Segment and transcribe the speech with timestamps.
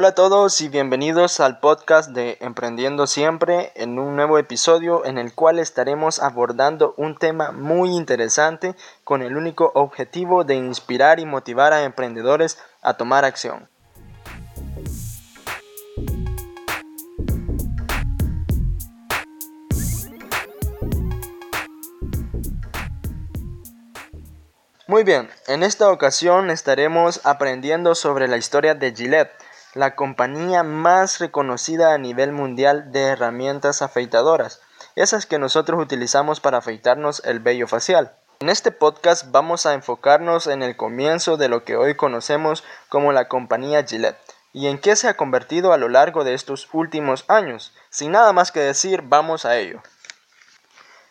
[0.00, 5.18] Hola a todos y bienvenidos al podcast de Emprendiendo Siempre en un nuevo episodio en
[5.18, 11.26] el cual estaremos abordando un tema muy interesante con el único objetivo de inspirar y
[11.26, 13.68] motivar a emprendedores a tomar acción.
[24.86, 29.47] Muy bien, en esta ocasión estaremos aprendiendo sobre la historia de Gillette
[29.78, 34.60] la compañía más reconocida a nivel mundial de herramientas afeitadoras,
[34.96, 38.16] esas que nosotros utilizamos para afeitarnos el vello facial.
[38.40, 43.12] En este podcast vamos a enfocarnos en el comienzo de lo que hoy conocemos como
[43.12, 44.18] la compañía Gillette
[44.52, 47.72] y en qué se ha convertido a lo largo de estos últimos años.
[47.88, 49.80] Sin nada más que decir, vamos a ello.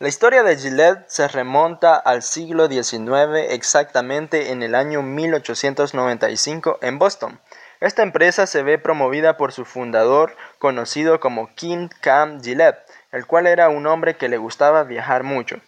[0.00, 6.98] La historia de Gillette se remonta al siglo XIX exactamente en el año 1895 en
[6.98, 7.40] Boston.
[7.80, 12.78] Esta empresa se ve promovida por su fundador, conocido como Kim Cam Gillette,
[13.12, 15.60] el cual era un hombre que le gustaba viajar mucho.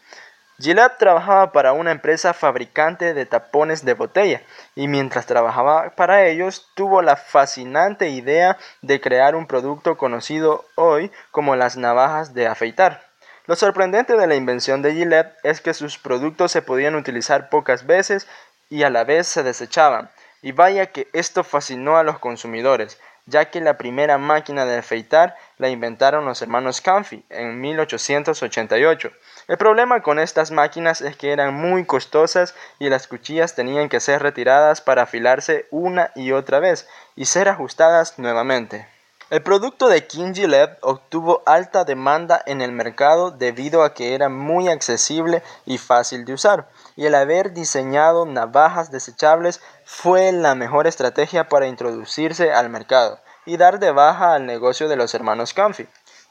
[0.58, 4.42] Gillette trabajaba para una empresa fabricante de tapones de botella
[4.74, 11.10] y mientras trabajaba para ellos tuvo la fascinante idea de crear un producto conocido hoy
[11.30, 13.02] como las navajas de afeitar.
[13.46, 17.86] Lo sorprendente de la invención de Gillette es que sus productos se podían utilizar pocas
[17.86, 18.26] veces
[18.68, 20.10] y a la vez se desechaban,
[20.42, 25.36] y vaya que esto fascinó a los consumidores, ya que la primera máquina de afeitar
[25.58, 29.10] la inventaron los hermanos Canfi en 1888.
[29.48, 34.00] El problema con estas máquinas es que eran muy costosas y las cuchillas tenían que
[34.00, 38.86] ser retiradas para afilarse una y otra vez y ser ajustadas nuevamente.
[39.30, 44.28] El producto de King Gillette obtuvo alta demanda en el mercado debido a que era
[44.28, 50.88] muy accesible y fácil de usar, y el haber diseñado navajas desechables fue la mejor
[50.88, 55.86] estrategia para introducirse al mercado y dar de baja al negocio de los hermanos Comfy.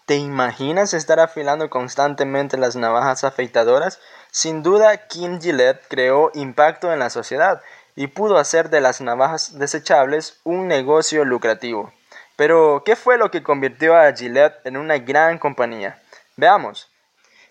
[0.05, 4.01] ¿Te imaginas estar afilando constantemente las navajas afeitadoras?
[4.29, 7.61] Sin duda, King Gillette creó impacto en la sociedad
[7.95, 11.93] y pudo hacer de las navajas desechables un negocio lucrativo.
[12.39, 16.01] Pero, ¿qué fue lo que convirtió a Gillette en una gran compañía?
[16.37, 16.89] Veamos.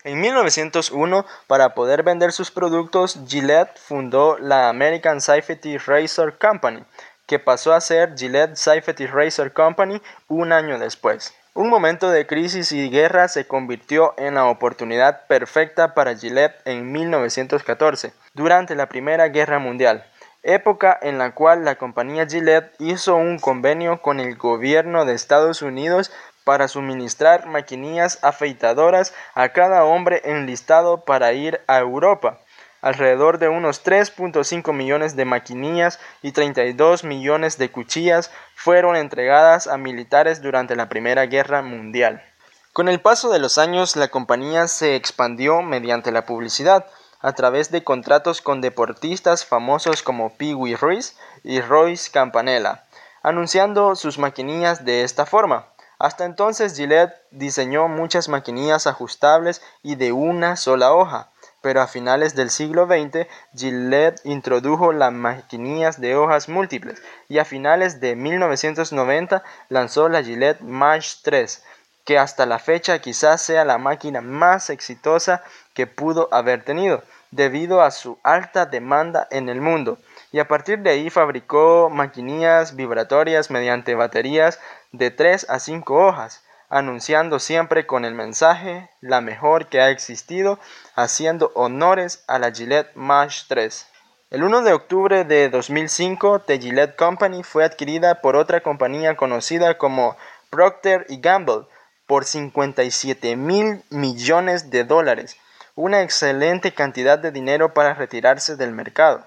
[0.03, 6.83] En 1901, para poder vender sus productos, Gillette fundó la American Safety Razor Company,
[7.27, 11.35] que pasó a ser Gillette Safety Razor Company un año después.
[11.53, 16.91] Un momento de crisis y guerra se convirtió en la oportunidad perfecta para Gillette en
[16.91, 20.03] 1914, durante la Primera Guerra Mundial
[20.43, 25.61] época en la cual la compañía Gillette hizo un convenio con el gobierno de Estados
[25.61, 26.11] Unidos
[26.43, 32.39] para suministrar maquinillas afeitadoras a cada hombre enlistado para ir a Europa.
[32.81, 39.77] Alrededor de unos 3.5 millones de maquinillas y 32 millones de cuchillas fueron entregadas a
[39.77, 42.23] militares durante la Primera Guerra Mundial.
[42.71, 46.85] Con el paso de los años, la compañía se expandió mediante la publicidad,
[47.19, 52.85] a través de contratos con deportistas famosos como Pee Wee Ruiz y Royce Campanella,
[53.21, 55.67] anunciando sus maquinillas de esta forma.
[55.99, 61.31] Hasta entonces Gillette diseñó muchas maquinillas ajustables y de una sola hoja,
[61.61, 67.45] pero a finales del siglo XX Gillette introdujo las maquinillas de hojas múltiples y a
[67.45, 71.63] finales de 1990 lanzó la Gillette March 3,
[72.09, 75.43] que hasta la fecha quizás sea la máquina más exitosa
[75.75, 79.99] que pudo haber tenido, debido a su alta demanda en el mundo,
[80.31, 84.59] y a partir de ahí fabricó maquinillas vibratorias mediante baterías
[84.91, 90.57] de 3 a 5 hojas, anunciando siempre con el mensaje la mejor que ha existido,
[90.95, 93.85] haciendo honores a la Gillette March 3.
[94.31, 99.77] El 1 de octubre de 2005, The Gillette Company fue adquirida por otra compañía conocida
[99.77, 100.17] como
[100.49, 101.67] Procter Gamble
[102.09, 105.37] por 57 mil millones de dólares,
[105.75, 109.23] una excelente cantidad de dinero para retirarse del mercado.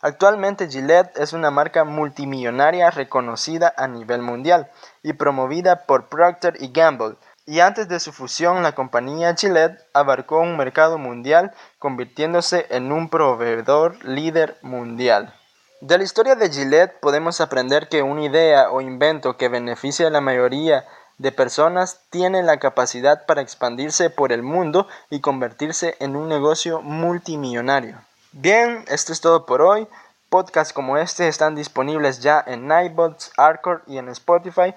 [0.00, 4.70] Actualmente Gillette es una marca multimillonaria reconocida a nivel mundial
[5.02, 7.16] y promovida por Procter Gamble,
[7.46, 13.08] y antes de su fusión la compañía Gillette abarcó un mercado mundial convirtiéndose en un
[13.08, 15.34] proveedor líder mundial.
[15.80, 20.10] De la historia de Gillette podemos aprender que una idea o invento que beneficia a
[20.10, 20.84] la mayoría
[21.18, 26.82] de personas tiene la capacidad para expandirse por el mundo y convertirse en un negocio
[26.82, 27.98] multimillonario.
[28.32, 29.86] Bien, esto es todo por hoy.
[30.28, 34.74] Podcasts como este están disponibles ya en Nightbots, Arcor y en Spotify.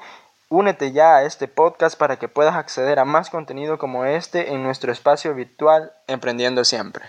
[0.50, 4.64] Únete ya a este podcast para que puedas acceder a más contenido como este en
[4.64, 7.06] nuestro espacio virtual Emprendiendo Siempre.